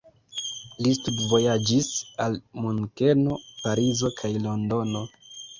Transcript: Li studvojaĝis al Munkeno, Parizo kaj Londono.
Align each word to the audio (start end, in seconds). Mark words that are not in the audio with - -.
Li 0.85 0.93
studvojaĝis 0.99 1.91
al 2.27 2.39
Munkeno, 2.63 3.39
Parizo 3.67 4.13
kaj 4.23 4.33
Londono. 4.49 5.07